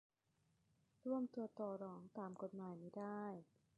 [1.07, 3.23] รวมตัวต่อรองตามกฎหมายไม่ได้